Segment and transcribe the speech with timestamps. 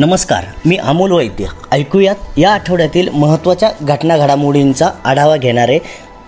[0.00, 5.78] नमस्कार मी अमोल वैद्य ऐकूयात या आठवड्यातील महत्त्वाच्या घटना घडामोडींचा आढावा घेणारे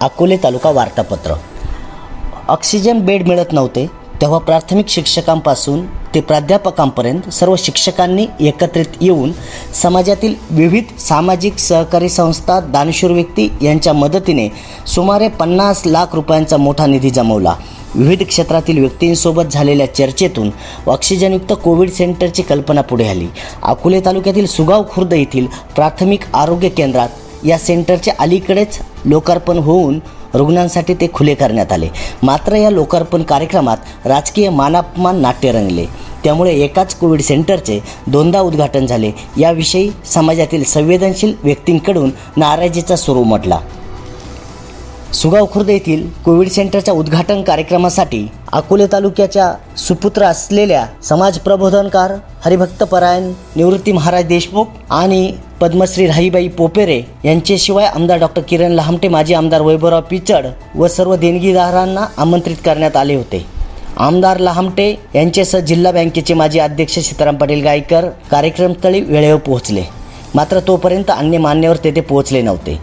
[0.00, 1.34] अकोले तालुका वार्तापत्र.
[2.48, 3.86] ऑक्सिजन बेड मिळत नव्हते
[4.20, 9.32] तेव्हा प्राथमिक शिक्षकांपासून ते प्राध्यापकांपर्यंत सर्व शिक्षकांनी एकत्रित येऊन
[9.74, 14.48] समाजातील विविध सामाजिक सहकारी संस्था दानशूर व्यक्ती यांच्या मदतीने
[14.86, 17.54] सुमारे पन्नास लाख रुपयांचा मोठा निधी जमवला.
[17.94, 20.50] विविध क्षेत्रातील व्यक्तींसोबत झालेल्या चर्चेतून
[20.86, 23.26] ऑक्सिजनयुक्त कोविड सेंटरची कल्पना पुढे आली.
[23.62, 27.08] अकोले तालुक्यातील सुगाव खुर्द येथील प्राथमिक आरोग्य केंद्रात
[27.46, 29.98] या सेंटरचे अलीकडेच लोकार्पण होऊन
[30.34, 31.88] रुग्णांसाठी ते खुले करण्यात आले.
[32.22, 35.86] मात्र या लोकार्पण कार्यक्रमात राजकीय मानापमान नाट्य रंगले.
[36.24, 39.12] त्यामुळे एकाच कोविड सेंटरचे दोनदा उद्घाटन झाले.
[39.36, 43.58] याविषयी समाजातील संवेदनशील व्यक्तींकडून नाराजीचा सूर उमटला.
[45.14, 52.12] सुगाव खुर्द येथील कोविड सेंटरच्या उद्घाटन कार्यक्रमासाठी अकोले तालुक्याच्या सुपुत्र असलेल्या समाज प्रबोधनकार
[52.44, 59.60] हरिभक्तपरायण निवृत्ती महाराज देशमुख आणि पद्मश्री राहीबाई पोपेरे यांच्याशिवाय आमदार डॉक्टर किरण लहामटे माजी आमदार
[59.60, 63.44] वैभवराव पिचड व सर्व देणगीदारांना आमंत्रित करण्यात आले होते.
[63.96, 69.82] आमदार लहामटे यांच्यासह जिल्हा बँकेचे माजी अध्यक्ष सीताराम पाटील गायकर कार्यक्रमस्थळी वेळेवर पोहोचले.
[70.34, 72.78] मात्र तोपर्यंत अन्य मान्यवर तेथे पोहोचले नव्हते.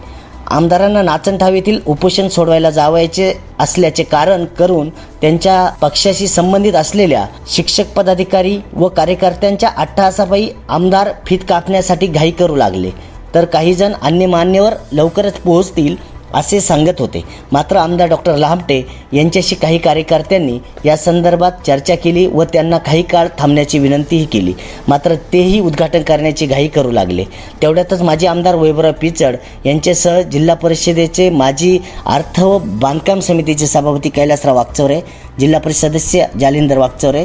[0.50, 4.88] आमदारांना नाचनठाव येथील उपोषण सोडवायला जावायचे असल्याचे कारण करून
[5.20, 12.90] त्यांच्या पक्षाशी संबंधित असलेल्या शिक्षक पदाधिकारी व कार्यकर्त्यांच्या अट्टहासापायी आमदार फित कापण्यासाठी घाई करू लागले.
[13.34, 15.96] तर काही जण अन्य मान्यवर लवकरच पोहोचतील
[16.34, 17.22] असे सांगत होते.
[17.52, 23.28] मात्र आमदार डॉक्टर लहामटे यांच्याशी काही कार्यकर्त्यांनी या संदर्भात चर्चा केली व त्यांना काही काळ
[23.38, 24.52] थांबण्याची विनंतीही केली.
[24.88, 27.24] मात्र तेही उद्घाटन करण्याची घाई करू लागले.
[27.62, 34.56] तेवढ्यातच माजी आमदार वैभवराव पिचड यांच्यासह जिल्हा परिषदेचे माजी अर्थ व बांधकाम समितीचे सभापती कैलासराव
[34.56, 35.00] वागचौरे
[35.40, 37.24] जिल्हा परिषद सदस्य जालिंदर वागचौरे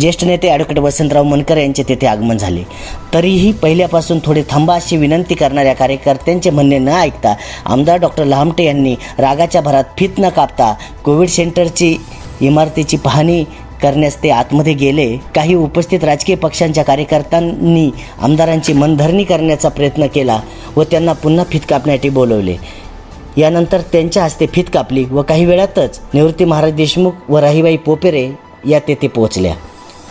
[0.00, 2.62] ज्येष्ठ नेते ॲडव्होकेट वसंतराव मनकर यांचे तेथे आगमन झाले.
[3.14, 7.34] तरीही पहिल्यापासून थोडे थांबा अशी विनंती करणाऱ्या कार्यकर्त्यांचे म्हणणे न ऐकता
[7.64, 10.72] आमदार डॉक्टर लहामटे यांनी रागाच्या भरात फित न कापता
[11.04, 11.96] कोविड सेंटरची
[12.40, 13.42] इमारतीची पाहणी
[13.82, 15.06] करण्यास ते आतमध्ये गेले.
[15.34, 20.40] काही उपस्थित राजकीय पक्षांच्या कार्यकर्त्यांनी आमदारांची मनधरणी करण्याचा प्रयत्न केला
[20.76, 22.56] व त्यांना पुन्हा फित कापण्यासाठी बोलवले.
[23.36, 28.28] यानंतर त्यांच्या हस्ते फित कापली व काही वेळातच निवृत्ती महाराज देशमुख व राहीबाई पोपेरे
[28.66, 29.54] या तेथे पोहोचल्या.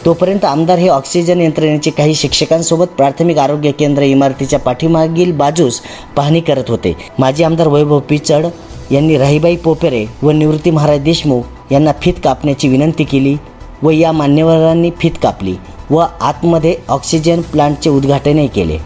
[0.05, 5.79] तोपर्यंत आमदार हे ऑक्सिजन यंत्रणेचे काही शिक्षकांसोबत प्राथमिक आरोग्य केंद्र इमारतीच्या पाठीमागील बाजूस
[6.15, 6.95] पाहणी करत होते.
[7.19, 8.45] माजी आमदार वैभव पिचड
[8.91, 13.35] यांनी राहीबाई पोपेरे व निवृत्ती महाराज देशमुख यांना फित कापण्याची विनंती केली
[13.83, 15.55] व या मान्यवरांनी फित कापली
[15.89, 18.77] व आतमध्ये ऑक्सिजन प्लांटचे उद्घाटनही केले.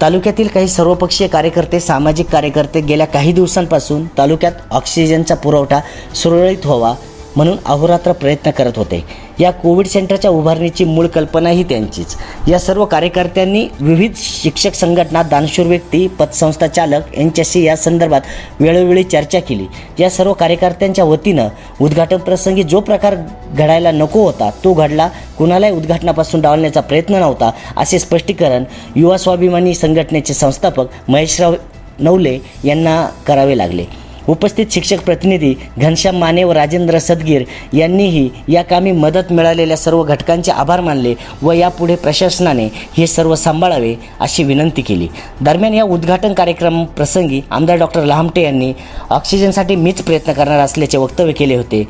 [0.00, 5.80] तालुक्यातील काही सर्वपक्षीय कार्यकर्ते सामाजिक कार्यकर्ते गेल्या काही दिवसांपासून तालुक्यात ऑक्सिजनचा पुरवठा
[6.14, 6.92] सुरळीत व्हावा
[7.36, 9.04] म्हणून अहोरात्र प्रयत्न करत होते.
[9.40, 12.14] या कोविड सेंटरच्या उभारणीची मूळ कल्पना ही त्यांचीच.
[12.48, 18.20] या सर्व कार्यकर्त्यांनी विविध शिक्षक संघटना दानशूर व्यक्ती पतसंस्था चालक यांच्याशी या संदर्भात
[18.60, 19.66] वेळोवेळी चर्चा केली.
[19.98, 21.48] या सर्व कार्यकर्त्यांच्या वतीनं
[21.80, 23.14] उद्घाटन प्रसंगी जो प्रकार
[23.54, 25.08] घडायला नको होता तो घडला.
[25.38, 28.64] कुणालाही उद्घाटनापासून डावलण्याचा प्रयत्न नव्हता असे स्पष्टीकरण
[28.96, 31.54] युवा स्वाभिमानी संघटनेचे संस्थापक महेशराव
[31.98, 34.01] नवले यांना करावे लागले.
[34.28, 40.52] उपस्थित शिक्षक प्रतिनिधी घनश्याम माने व राजेंद्र सदगीर यांनीही या कामी मदत मिळालेल्या सर्व घटकांचे
[40.52, 45.08] आभार मानले व यापुढे प्रशासनाने हे सर्व सांभाळावे अशी विनंती केली.
[45.40, 48.72] दरम्यान या उद्घाटन कार्यक्रम प्रसंगी आमदार डॉक्टर लहामटे यांनी
[49.10, 51.86] ऑक्सिजनसाठी मीच प्रयत्न करणार असल्याचे वक्तव्य केले होते.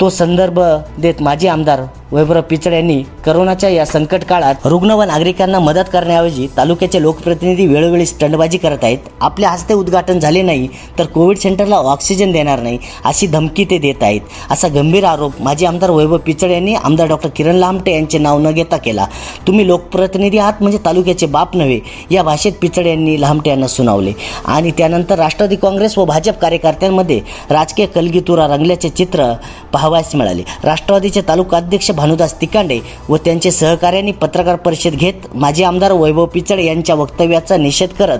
[0.00, 0.60] तो संदर्भ
[0.98, 1.80] देत माजी आमदार
[2.12, 8.06] वैभव पिचड यांनी करोनाच्या या संकट काळात रुग्ण व नागरिकांना मदत करण्याऐवजी तालुक्याचे लोकप्रतिनिधी वेळोवेळी
[8.06, 8.98] स्टंडबाजी करत आहेत.
[9.20, 10.66] आपल्या हस्ते उद्घाटन झाले नाही
[10.98, 14.20] तर कोविड सेंटरला ऑक्सिजन देणार नाही अशी धमकी ते देत आहेत.
[14.50, 18.50] असा गंभीर आरोप माजी आमदार वैभव पिचड यांनी आमदार डॉक्टर किरण लामटे यांचे नाव न
[18.50, 19.06] घेता केला.
[19.46, 21.78] तुम्ही लोकप्रतिनिधी आहात म्हणजे तालुक्याचे बाप नव्हे
[22.10, 24.12] या भाषेत पिचड यांनी लामटे यांना सुनावले.
[24.44, 27.20] आणि त्यानंतर राष्ट्रवादी काँग्रेस व भाजप कार्यकर्त्यांमध्ये
[27.50, 29.32] राजकीय कलगीतुरा रंगल्याचे चित्र
[29.72, 30.42] पाहावयास मिळाले.
[30.64, 36.58] राष्ट्रवादीचे तालुका अध्यक्ष भानुदास तिकांडे व त्यांचे सहकार्यांनी पत्रकार परिषद घेत माजी आमदार वैभव पिचड
[36.60, 38.18] यांच्या वक्तव्याचा निषेध करत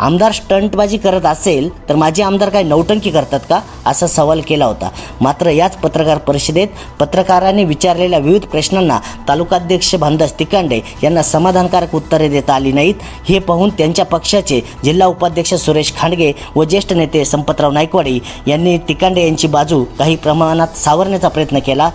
[0.00, 3.58] आमदार स्टंटबाजी करत असेल तर माझे आमदार काय नौटंकी करतात का?
[3.86, 4.88] असा सवाल केला होता.
[5.20, 6.68] मात्र याच पत्रकार परिषदेत
[7.00, 8.98] पत्रकारांनी विचारलेल्या विविध प्रश्नांना
[9.28, 12.94] तालुकाध्यक्ष भानुदास तिकांडे यांना समाधानकारक उत्तरे देता आली नाहीत.
[13.28, 19.24] हे पाहून त्यांच्या पक्षाचे जिल्हा उपाध्यक्ष सुरेश खांडगे व ज्येष्ठ नेते संपतराव नायकवाडी यांनी तिकांडे
[19.24, 21.90] यांची बाजू काही प्रमाणात सावरण्याचा प्रयत्न केला.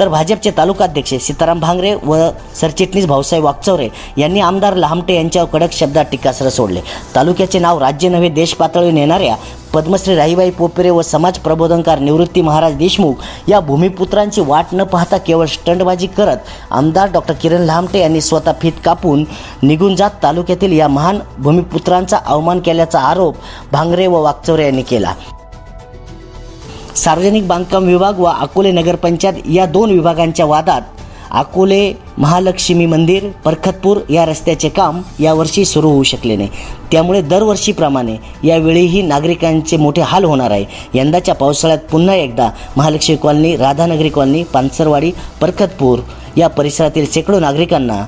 [0.00, 2.16] तर भाजपचे तालुकाध्यक्ष सीताराम भांगरे व
[2.60, 3.88] सरचिटणीस भाऊसाहेब वागचौरे
[4.18, 6.80] यांनी आमदार लहामटे यांच्यावर कडक शब्दात टीकास्त्र सोडले.
[7.14, 9.34] तालुक्याचे नाव राज्य नव्हे देश पातळीवर नेणाऱ्या
[9.72, 15.46] पद्मश्री राहीबाई पोपेरे व समाज प्रबोधनकार निवृत्ती महाराज देशमुख या भूमिपुत्रांची वाट न पाहता केवळ
[15.46, 19.24] स्टंटबाजी करत आमदार डॉक्टर किरण लहामटे यांनी स्वतः फीत कापून
[19.62, 23.36] निघून जात तालुक्यातील या महान भूमिपुत्रांचा अवमान केल्याचा आरोप
[23.72, 25.14] भांगरे व वागचौरे यांनी केला.
[26.96, 30.82] सार्वजनिक बांधकाम विभाग व अकोले नगरपंचायत या दोन विभागांच्या वादात
[31.30, 36.48] अकोले महालक्ष्मी मंदिर परखतपूर या रस्त्याचे काम यावर्षी सुरू होऊ शकले नाही.
[36.92, 40.64] त्यामुळे दरवर्षीप्रमाणे यावेळीही नागरिकांचे मोठे हाल होणार आहे.
[40.94, 45.98] यंदाच्या पावसाळ्यात पुन्हा एकदा महालक्ष्मी कॉलनी राधानगरी कॉलनी पानसरवाडी परखतपूर
[46.36, 48.04] या परिसरातील शेकडो नागरिकांना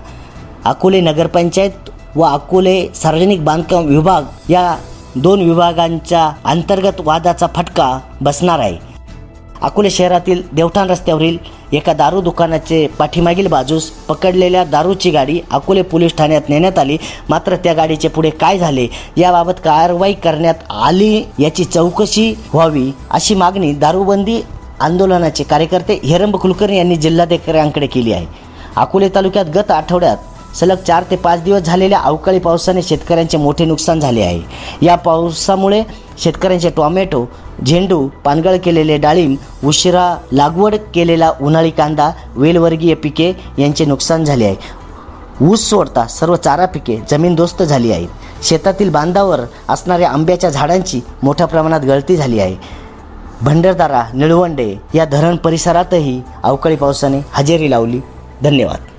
[0.65, 4.75] अकोले नगरपंचायत व अकोले सार्वजनिक बांधकाम विभाग या
[5.15, 8.77] दोन विभागांच्या अंतर्गत वादाचा फटका बसणार आहे.
[9.63, 11.37] अकोले शहरातील देवठाण रस्त्यावरील
[11.73, 16.97] एका दारू दुकानाचे पाठीमागील बाजूस पकडलेल्या दारूची गाडी अकोले पोलीस ठाण्यात नेण्यात आली.
[17.31, 18.87] मात्र त्या गाडीचे पुढे काय झाले
[19.17, 24.41] याबाबत कारवाई करण्यात आली याची चौकशी व्हावी अशी मागणी दारूबंदी
[24.81, 28.27] आंदोलनाचे कार्यकर्ते हिरंब कुलकर्णी यांनी जिल्हाधिकाऱ्यांकडे केली आहे.
[28.77, 30.17] अकोले तालुक्यात गत आठवड्यात
[30.61, 34.41] सलग चार ते पाच दिवस झालेल्या अवकाळी पावसाने शेतकऱ्यांचे मोठे नुकसान झाले आहे.
[34.83, 35.83] या पावसामुळे
[36.19, 37.25] शेतकऱ्यांचे टोमॅटो
[37.67, 44.57] झेंडू पानगळ केलेले डाळिंब उशिरा लागवड केलेला उन्हाळी कांदा वेलवर्गीय पिके यांचे नुकसान झाले आहे.
[45.41, 51.81] ऊस सोडता सर्व चारा पिके जमीनदोस्त झाली आहेत शेतातील बांधावर असणाऱ्या आंब्याच्या झाडांची मोठ्या प्रमाणात
[51.81, 52.57] गळती झाली आहे.
[53.43, 58.01] भंडारदारा निळवंडे या धरण परिसरातही अवकाळी पावसाने हजेरी लावली.
[58.43, 58.92] धन्यवाद.